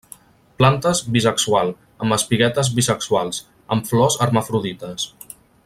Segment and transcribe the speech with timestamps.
[0.61, 1.69] Plantes bisexual,
[2.05, 3.43] amb espiguetes bisexuals;
[3.77, 5.09] amb flors hermafrodites.